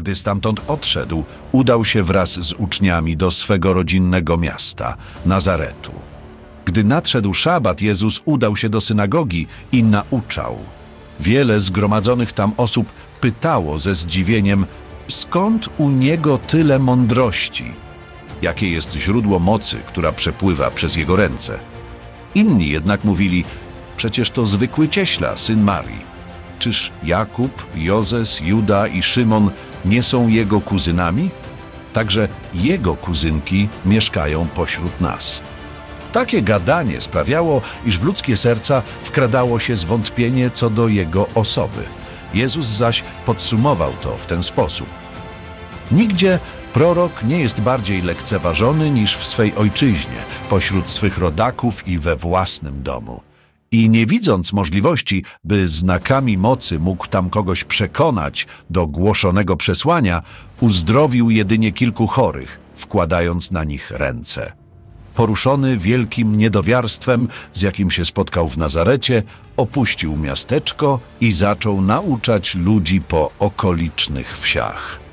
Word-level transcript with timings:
Gdy 0.00 0.14
stamtąd 0.14 0.60
odszedł, 0.68 1.24
udał 1.52 1.84
się 1.84 2.02
wraz 2.02 2.32
z 2.32 2.52
uczniami 2.52 3.16
do 3.16 3.30
swego 3.30 3.72
rodzinnego 3.72 4.36
miasta, 4.36 4.96
Nazaretu. 5.26 5.92
Gdy 6.64 6.84
nadszedł 6.84 7.34
szabat, 7.34 7.80
Jezus 7.80 8.20
udał 8.24 8.56
się 8.56 8.68
do 8.68 8.80
synagogi 8.80 9.46
i 9.72 9.84
nauczał. 9.84 10.58
Wiele 11.20 11.60
zgromadzonych 11.60 12.32
tam 12.32 12.52
osób 12.56 12.86
pytało 13.20 13.78
ze 13.78 13.94
zdziwieniem, 13.94 14.66
skąd 15.08 15.68
u 15.78 15.90
niego 15.90 16.38
tyle 16.38 16.78
mądrości? 16.78 17.72
Jakie 18.42 18.70
jest 18.70 18.92
źródło 18.92 19.38
mocy, 19.38 19.76
która 19.86 20.12
przepływa 20.12 20.70
przez 20.70 20.96
jego 20.96 21.16
ręce? 21.16 21.58
Inni 22.34 22.68
jednak 22.68 23.04
mówili, 23.04 23.44
przecież 23.96 24.30
to 24.30 24.46
zwykły 24.46 24.88
cieśla, 24.88 25.36
syn 25.36 25.62
Marii. 25.62 26.10
Czyż 26.60 26.92
Jakub, 27.02 27.66
Jozes, 27.74 28.40
Juda 28.40 28.86
i 28.86 29.02
Szymon 29.02 29.50
nie 29.84 30.02
są 30.02 30.28
jego 30.28 30.60
kuzynami? 30.60 31.30
Także 31.92 32.28
jego 32.54 32.96
kuzynki 32.96 33.68
mieszkają 33.86 34.48
pośród 34.48 35.00
nas. 35.00 35.40
Takie 36.12 36.42
gadanie 36.42 37.00
sprawiało, 37.00 37.62
iż 37.86 37.98
w 37.98 38.04
ludzkie 38.04 38.36
serca 38.36 38.82
wkradało 39.02 39.58
się 39.58 39.76
zwątpienie 39.76 40.50
co 40.50 40.70
do 40.70 40.88
jego 40.88 41.26
osoby. 41.34 41.82
Jezus 42.34 42.66
zaś 42.66 43.04
podsumował 43.26 43.92
to 44.02 44.16
w 44.16 44.26
ten 44.26 44.42
sposób. 44.42 44.88
Nigdzie 45.92 46.38
prorok 46.72 47.22
nie 47.22 47.40
jest 47.40 47.60
bardziej 47.60 48.02
lekceważony 48.02 48.90
niż 48.90 49.16
w 49.16 49.26
swej 49.26 49.54
ojczyźnie, 49.54 50.18
pośród 50.50 50.90
swych 50.90 51.18
rodaków 51.18 51.88
i 51.88 51.98
we 51.98 52.16
własnym 52.16 52.82
domu. 52.82 53.29
I 53.72 53.88
nie 53.88 54.06
widząc 54.06 54.52
możliwości, 54.52 55.24
by 55.44 55.68
znakami 55.68 56.38
mocy 56.38 56.78
mógł 56.78 57.06
tam 57.06 57.30
kogoś 57.30 57.64
przekonać 57.64 58.46
do 58.70 58.86
głoszonego 58.86 59.56
przesłania, 59.56 60.22
uzdrowił 60.60 61.30
jedynie 61.30 61.72
kilku 61.72 62.06
chorych, 62.06 62.60
wkładając 62.74 63.50
na 63.50 63.64
nich 63.64 63.90
ręce. 63.90 64.52
Poruszony 65.14 65.76
wielkim 65.76 66.38
niedowiarstwem, 66.38 67.28
z 67.52 67.62
jakim 67.62 67.90
się 67.90 68.04
spotkał 68.04 68.48
w 68.48 68.58
Nazarecie, 68.58 69.22
opuścił 69.56 70.16
miasteczko 70.16 71.00
i 71.20 71.32
zaczął 71.32 71.80
nauczać 71.80 72.54
ludzi 72.54 73.00
po 73.00 73.32
okolicznych 73.38 74.38
wsiach. 74.38 75.09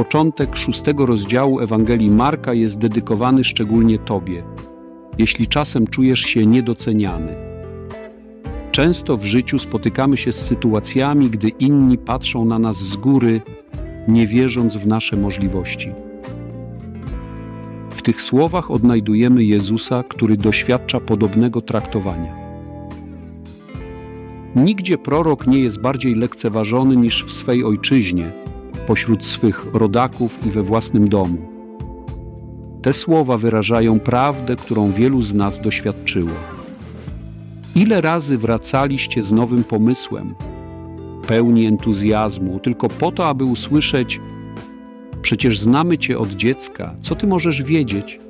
Początek 0.00 0.56
szóstego 0.56 1.06
rozdziału 1.06 1.60
Ewangelii 1.60 2.10
Marka 2.10 2.54
jest 2.54 2.78
dedykowany 2.78 3.44
szczególnie 3.44 3.98
Tobie, 3.98 4.42
jeśli 5.18 5.48
czasem 5.48 5.86
czujesz 5.86 6.20
się 6.20 6.46
niedoceniany. 6.46 7.36
Często 8.70 9.16
w 9.16 9.24
życiu 9.24 9.58
spotykamy 9.58 10.16
się 10.16 10.32
z 10.32 10.46
sytuacjami, 10.46 11.30
gdy 11.30 11.48
inni 11.48 11.98
patrzą 11.98 12.44
na 12.44 12.58
nas 12.58 12.76
z 12.76 12.96
góry, 12.96 13.40
nie 14.08 14.26
wierząc 14.26 14.76
w 14.76 14.86
nasze 14.86 15.16
możliwości. 15.16 15.92
W 17.90 18.02
tych 18.02 18.22
słowach 18.22 18.70
odnajdujemy 18.70 19.44
Jezusa, 19.44 20.02
który 20.08 20.36
doświadcza 20.36 21.00
podobnego 21.00 21.60
traktowania. 21.60 22.34
Nigdzie 24.56 24.98
prorok 24.98 25.46
nie 25.46 25.60
jest 25.60 25.80
bardziej 25.80 26.14
lekceważony 26.14 26.96
niż 26.96 27.24
w 27.24 27.32
swej 27.32 27.64
ojczyźnie, 27.64 28.32
pośród 28.90 29.24
swych 29.24 29.66
rodaków 29.72 30.46
i 30.46 30.50
we 30.50 30.62
własnym 30.62 31.08
domu. 31.08 31.38
Te 32.82 32.92
słowa 32.92 33.36
wyrażają 33.36 34.00
prawdę, 34.00 34.56
którą 34.56 34.92
wielu 34.92 35.22
z 35.22 35.34
nas 35.34 35.60
doświadczyło. 35.60 36.30
Ile 37.74 38.00
razy 38.00 38.38
wracaliście 38.38 39.22
z 39.22 39.32
nowym 39.32 39.64
pomysłem, 39.64 40.34
pełni 41.26 41.66
entuzjazmu, 41.66 42.58
tylko 42.58 42.88
po 42.88 43.12
to, 43.12 43.28
aby 43.28 43.44
usłyszeć: 43.44 44.20
Przecież 45.22 45.60
znamy 45.60 45.98
Cię 45.98 46.18
od 46.18 46.30
dziecka, 46.30 46.94
co 47.00 47.14
Ty 47.14 47.26
możesz 47.26 47.62
wiedzieć? 47.62 48.20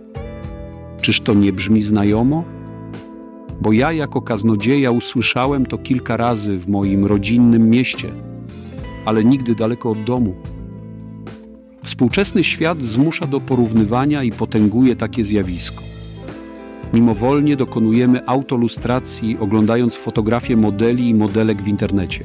Czyż 1.00 1.20
to 1.20 1.34
nie 1.34 1.52
brzmi 1.52 1.82
znajomo? 1.82 2.44
Bo 3.60 3.72
ja, 3.72 3.92
jako 3.92 4.22
kaznodzieja, 4.22 4.90
usłyszałem 4.90 5.66
to 5.66 5.78
kilka 5.78 6.16
razy 6.16 6.58
w 6.58 6.68
moim 6.68 7.06
rodzinnym 7.06 7.70
mieście 7.70 8.12
ale 9.04 9.24
nigdy 9.24 9.54
daleko 9.54 9.90
od 9.90 10.04
domu. 10.04 10.34
Współczesny 11.90 12.44
świat 12.44 12.82
zmusza 12.82 13.26
do 13.26 13.40
porównywania 13.40 14.22
i 14.22 14.32
potęguje 14.32 14.96
takie 14.96 15.24
zjawisko. 15.24 15.82
Mimowolnie 16.94 17.56
dokonujemy 17.56 18.26
autolustracji, 18.26 19.38
oglądając 19.38 19.96
fotografie 19.96 20.56
modeli 20.56 21.08
i 21.08 21.14
modelek 21.14 21.62
w 21.62 21.68
internecie. 21.68 22.24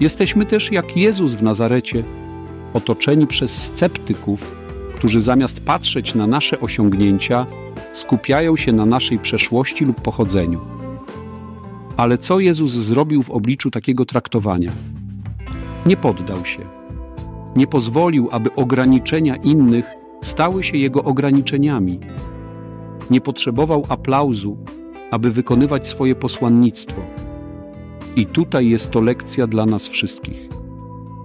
Jesteśmy 0.00 0.46
też 0.46 0.72
jak 0.72 0.96
Jezus 0.96 1.34
w 1.34 1.42
Nazarecie, 1.42 2.04
otoczeni 2.74 3.26
przez 3.26 3.62
sceptyków, 3.62 4.56
którzy 4.94 5.20
zamiast 5.20 5.60
patrzeć 5.60 6.14
na 6.14 6.26
nasze 6.26 6.60
osiągnięcia, 6.60 7.46
skupiają 7.92 8.56
się 8.56 8.72
na 8.72 8.86
naszej 8.86 9.18
przeszłości 9.18 9.84
lub 9.84 10.00
pochodzeniu. 10.00 10.60
Ale 11.96 12.18
co 12.18 12.40
Jezus 12.40 12.72
zrobił 12.72 13.22
w 13.22 13.30
obliczu 13.30 13.70
takiego 13.70 14.04
traktowania? 14.04 14.72
Nie 15.86 15.96
poddał 15.96 16.44
się. 16.44 16.78
Nie 17.58 17.66
pozwolił, 17.66 18.28
aby 18.30 18.54
ograniczenia 18.54 19.36
innych 19.36 19.86
stały 20.22 20.62
się 20.62 20.76
jego 20.76 21.04
ograniczeniami. 21.04 22.00
Nie 23.10 23.20
potrzebował 23.20 23.84
aplauzu, 23.88 24.56
aby 25.10 25.30
wykonywać 25.30 25.88
swoje 25.88 26.14
posłannictwo. 26.14 27.02
I 28.16 28.26
tutaj 28.26 28.68
jest 28.68 28.90
to 28.90 29.00
lekcja 29.00 29.46
dla 29.46 29.66
nas 29.66 29.88
wszystkich. 29.88 30.48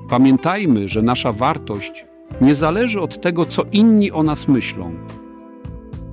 Pamiętajmy, 0.10 0.90
że 0.90 1.02
nasza 1.02 1.32
wartość 1.32 2.06
nie 2.42 2.56
zależy 2.56 3.02
od 3.02 3.22
tego, 3.22 3.46
co 3.46 3.64
inni 3.72 4.12
o 4.12 4.24
nas 4.24 4.48
myślą. 4.48 4.92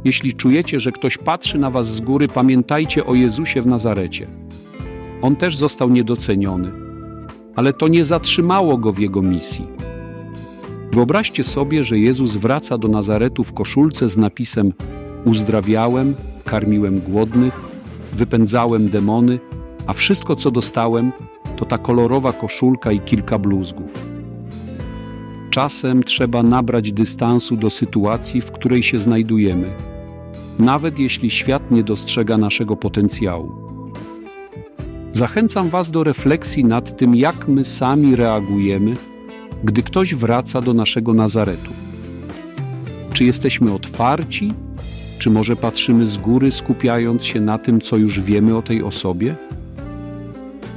Jeśli 0.04 0.34
czujecie, 0.34 0.80
że 0.80 0.92
ktoś 0.92 1.18
patrzy 1.18 1.58
na 1.58 1.70
was 1.70 1.86
z 1.88 2.00
góry, 2.00 2.28
pamiętajcie 2.28 3.06
o 3.06 3.14
Jezusie 3.14 3.62
w 3.62 3.66
Nazarecie. 3.66 4.28
On 5.22 5.36
też 5.36 5.56
został 5.56 5.90
niedoceniony 5.90 6.90
ale 7.56 7.72
to 7.72 7.88
nie 7.88 8.04
zatrzymało 8.04 8.78
go 8.78 8.92
w 8.92 8.98
jego 8.98 9.22
misji. 9.22 9.66
Wyobraźcie 10.92 11.44
sobie, 11.44 11.84
że 11.84 11.98
Jezus 11.98 12.36
wraca 12.36 12.78
do 12.78 12.88
Nazaretu 12.88 13.44
w 13.44 13.52
koszulce 13.52 14.08
z 14.08 14.16
napisem 14.16 14.72
Uzdrawiałem, 15.24 16.14
karmiłem 16.44 17.00
głodnych, 17.00 17.60
wypędzałem 18.12 18.88
demony, 18.88 19.38
a 19.86 19.92
wszystko 19.92 20.36
co 20.36 20.50
dostałem 20.50 21.12
to 21.56 21.64
ta 21.64 21.78
kolorowa 21.78 22.32
koszulka 22.32 22.92
i 22.92 23.00
kilka 23.00 23.38
bluzgów. 23.38 24.08
Czasem 25.50 26.02
trzeba 26.02 26.42
nabrać 26.42 26.92
dystansu 26.92 27.56
do 27.56 27.70
sytuacji, 27.70 28.40
w 28.40 28.52
której 28.52 28.82
się 28.82 28.98
znajdujemy, 28.98 29.76
nawet 30.58 30.98
jeśli 30.98 31.30
świat 31.30 31.70
nie 31.70 31.82
dostrzega 31.82 32.38
naszego 32.38 32.76
potencjału. 32.76 33.52
Zachęcam 35.12 35.68
Was 35.68 35.90
do 35.90 36.04
refleksji 36.04 36.64
nad 36.64 36.96
tym, 36.96 37.16
jak 37.16 37.48
my 37.48 37.64
sami 37.64 38.16
reagujemy, 38.16 38.94
gdy 39.64 39.82
ktoś 39.82 40.14
wraca 40.14 40.60
do 40.60 40.74
naszego 40.74 41.14
Nazaretu. 41.14 41.70
Czy 43.12 43.24
jesteśmy 43.24 43.72
otwarci, 43.72 44.54
czy 45.18 45.30
może 45.30 45.56
patrzymy 45.56 46.06
z 46.06 46.16
góry, 46.16 46.50
skupiając 46.50 47.24
się 47.24 47.40
na 47.40 47.58
tym, 47.58 47.80
co 47.80 47.96
już 47.96 48.20
wiemy 48.20 48.56
o 48.56 48.62
tej 48.62 48.82
osobie? 48.82 49.36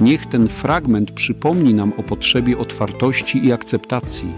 Niech 0.00 0.26
ten 0.26 0.48
fragment 0.48 1.10
przypomni 1.10 1.74
nam 1.74 1.92
o 1.96 2.02
potrzebie 2.02 2.58
otwartości 2.58 3.46
i 3.46 3.52
akceptacji, 3.52 4.32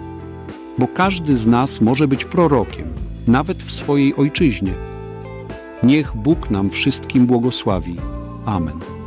bo 0.79 0.89
każdy 0.89 1.37
z 1.37 1.47
nas 1.47 1.81
może 1.81 2.09
być 2.09 2.25
prorokiem, 2.25 2.87
nawet 3.27 3.63
w 3.63 3.73
swojej 3.73 4.17
ojczyźnie. 4.17 4.73
Niech 5.83 6.17
Bóg 6.17 6.51
nam 6.51 6.71
wszystkim 6.71 7.27
błogosławi. 7.27 7.97
Amen. 8.45 9.06